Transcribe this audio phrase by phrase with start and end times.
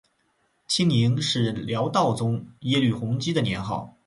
[0.67, 3.99] 清宁是辽道宗耶律洪基的年号。